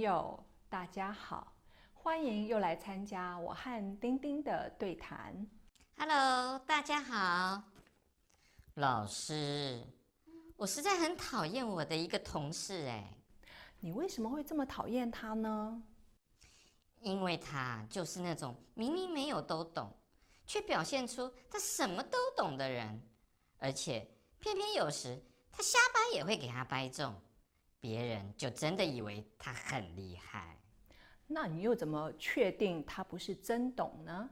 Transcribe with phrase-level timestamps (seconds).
[0.00, 1.52] 友，大家好，
[1.92, 5.46] 欢迎又来参加我和丁丁的对谈。
[5.98, 7.62] Hello，大家好。
[8.74, 9.84] 老师，
[10.56, 13.12] 我实在很讨厌我的一个同事哎。
[13.80, 15.82] 你为什么会这么讨厌他呢？
[17.02, 19.94] 因为他就是那种明明没有都懂，
[20.46, 23.02] 却表现出他什么都懂的人，
[23.58, 27.14] 而且偏偏有时他瞎掰也会给他掰中。
[27.80, 30.60] 别人就真的以为他很厉害，
[31.26, 34.30] 那你又怎么确定他不是真懂呢？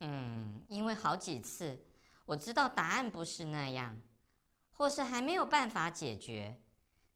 [0.00, 1.76] 嗯，因为好几次
[2.24, 4.00] 我知道答案不是那样，
[4.70, 6.56] 或是还没有办法解决，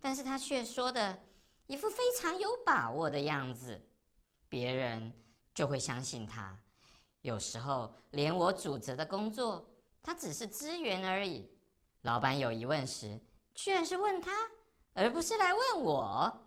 [0.01, 1.19] 但是他却说的
[1.67, 3.81] 一副非常有把握的样子，
[4.49, 5.13] 别人
[5.55, 6.59] 就会相信他。
[7.21, 9.69] 有时候连我主责的工作，
[10.03, 11.49] 他只是支援而已。
[12.03, 13.21] 老板有疑问时，
[13.55, 14.33] 居然是问他。
[14.93, 16.47] 而不是来问我，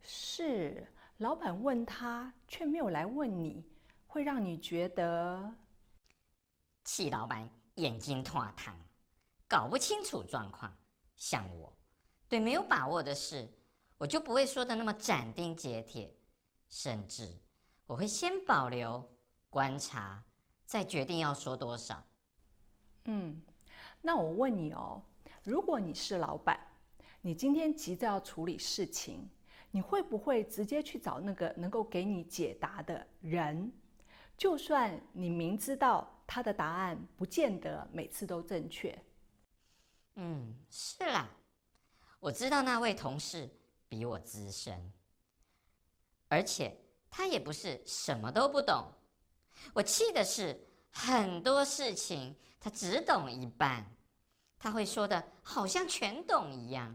[0.00, 0.86] 是
[1.18, 3.64] 老板问他，却没有来问你，
[4.06, 5.54] 会让你觉得
[6.84, 8.74] 气老板眼睛脱汤，
[9.46, 10.74] 搞不清楚状况。
[11.16, 11.72] 像我，
[12.28, 13.48] 对没有把握的事，
[13.98, 16.14] 我就不会说的那么斩钉截铁，
[16.68, 17.30] 甚至
[17.86, 19.02] 我会先保留
[19.48, 20.22] 观察，
[20.64, 22.02] 再决定要说多少。
[23.04, 23.40] 嗯，
[24.02, 25.02] 那我问你哦，
[25.42, 26.58] 如果你是老板，
[27.26, 29.28] 你今天急着要处理事情，
[29.72, 33.72] 你会不会直接去找那个能够给你解答的人？
[34.36, 38.96] 就算你明知道他的答案不见得每次都正确。
[40.14, 41.28] 嗯，是啦，
[42.20, 43.50] 我知道那位同事
[43.88, 44.92] 比我资深，
[46.28, 46.78] 而且
[47.10, 48.86] 他也不是什么都不懂。
[49.74, 50.56] 我气的是
[50.92, 53.84] 很多事情他只懂一半，
[54.56, 56.94] 他会说的好像全懂一样。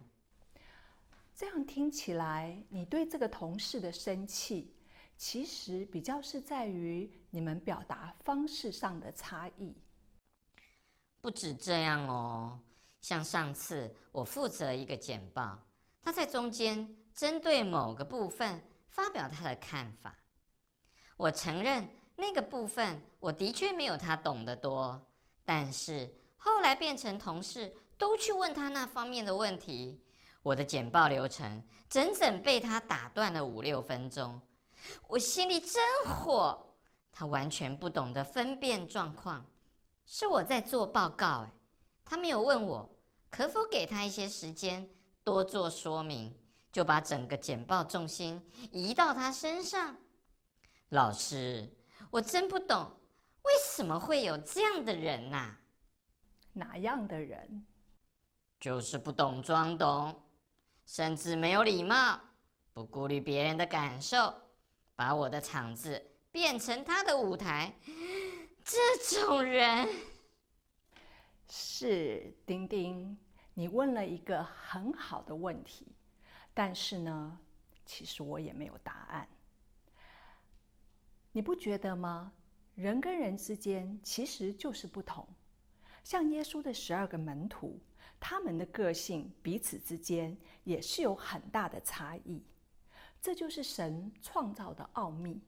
[1.35, 4.75] 这样听起来，你对这个同事的生气，
[5.17, 9.75] 其实比较是在于你们表达方式上的差异。
[11.19, 12.59] 不止这样哦，
[13.01, 15.59] 像上次我负责一个简报，
[16.01, 20.15] 他在中间针对某个部分发表他的看法。
[21.17, 24.99] 我承认那个部分我的确没有他懂得多，
[25.43, 29.99] 但是后来变成同事都去问他那方面的问题。
[30.43, 34.41] 我的简报流程整整被他打断了五六分钟，
[35.07, 36.67] 我心里真火。
[37.11, 39.45] 他完全不懂得分辨状况，
[40.05, 41.51] 是我在做报告，哎，
[42.05, 42.89] 他没有问我
[43.29, 44.89] 可否给他一些时间
[45.23, 46.33] 多做说明，
[46.71, 48.41] 就把整个简报重心
[48.71, 49.97] 移到他身上。
[50.89, 51.69] 老师，
[52.09, 52.89] 我真不懂，
[53.43, 55.57] 为什么会有这样的人呐？
[56.53, 57.65] 哪样的人？
[58.59, 60.23] 就是不懂装懂。
[60.91, 62.19] 甚至没有礼貌，
[62.73, 64.35] 不顾虑别人的感受，
[64.93, 67.73] 把我的场子变成他的舞台。
[68.65, 68.77] 这
[69.21, 69.87] 种人
[71.47, 73.17] 是丁丁，
[73.53, 75.87] 你问了一个很好的问题，
[76.53, 77.39] 但是呢，
[77.85, 79.25] 其实我也没有答案。
[81.31, 82.33] 你不觉得吗？
[82.75, 85.25] 人跟人之间其实就是不同，
[86.03, 87.79] 像耶稣的十二个门徒。
[88.23, 92.39] 他们的个性彼此之间也是有很大的差异，
[93.19, 95.41] 这就是神创造的奥秘。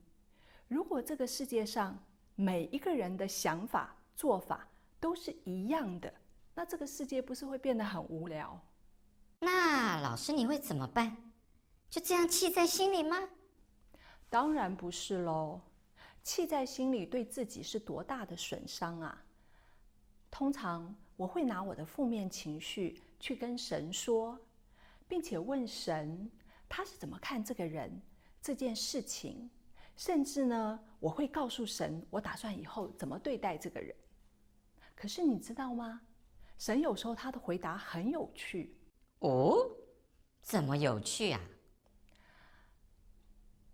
[0.67, 1.95] 如果这个世界上
[2.33, 4.67] 每一个人的想法、做法
[4.99, 6.11] 都是一样的，
[6.55, 8.59] 那这个世界不是会变得很无聊？
[9.37, 11.15] 那老师你会怎么办？
[11.91, 13.29] 就这样气在心里吗？
[14.31, 15.61] 当然不是喽，
[16.23, 19.23] 气在心里对自己是多大的损伤啊！
[20.33, 20.93] 通常。
[21.15, 24.37] 我会拿我的负面情绪去跟神说，
[25.07, 26.29] 并且问神
[26.67, 28.01] 他是怎么看这个人、
[28.41, 29.47] 这件事情，
[29.95, 33.95] 甚至呢，我会告诉神我打算以后怎么对待这个人。
[34.95, 36.01] 可是你知道吗？
[36.57, 38.75] 神有时候他的回答很有趣
[39.19, 39.69] 哦，
[40.41, 41.39] 怎么有趣啊？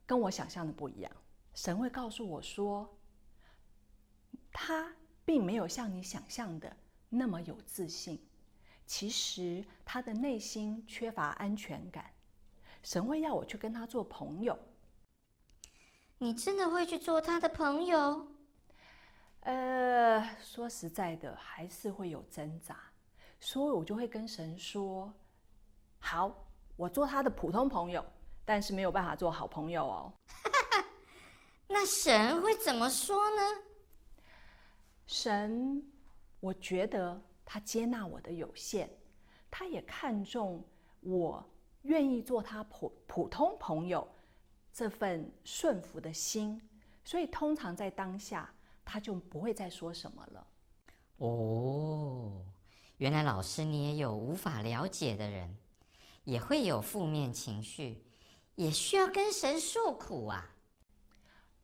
[0.06, 1.12] 跟我想象的不一样。
[1.54, 3.00] 神会告诉我说，
[4.52, 4.94] 他
[5.30, 6.76] 并没有像你想象的。
[7.08, 8.20] 那么有自信，
[8.88, 12.12] 其实他的内心缺乏安全感。
[12.82, 14.58] 神会要我去跟他做朋友。
[16.18, 18.28] 你真的会去做他的朋友？
[19.42, 22.76] 呃，说实在的，还是会有挣扎，
[23.40, 25.14] 所以我就会跟神说
[26.02, 26.36] ：“好，
[26.76, 28.04] 我做他的普通朋友，
[28.44, 30.14] 但是没有办法做好朋友哦。
[31.70, 33.69] ”那神会怎么说呢？
[35.10, 35.84] 神。
[36.40, 38.88] 我觉得他接纳我的有限，
[39.50, 40.64] 他也看重
[41.02, 41.44] 我
[41.82, 44.08] 愿意做他普普通朋友
[44.72, 46.62] 这份顺服的心，
[47.04, 48.54] 所以通常在当下
[48.86, 50.48] 他就不会再说什么了。
[51.18, 52.46] 哦，
[52.98, 55.58] 原来老师你也有无法了解的人，
[56.24, 58.06] 也会有负面情绪，
[58.56, 60.56] 也需要跟神诉苦啊。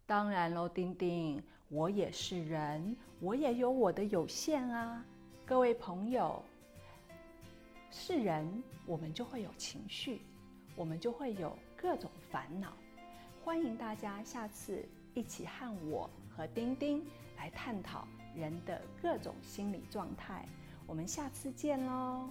[0.06, 1.41] 当然喽，丁丁，
[1.75, 5.04] 我也是人，我也有我的有限啊。
[5.45, 6.42] 各位朋友，
[7.92, 10.22] 是人，我们就会有情绪，
[10.74, 12.72] 我们就会有各种烦恼。
[13.44, 17.06] 欢迎大家下次一起和我和丁丁
[17.36, 20.45] 来探讨人的各种心理状态。
[20.88, 22.30] 我们下次见喽。